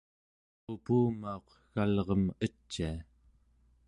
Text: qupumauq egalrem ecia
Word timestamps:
qupumauq 0.63 1.45
egalrem 1.67 2.23
ecia 2.45 2.91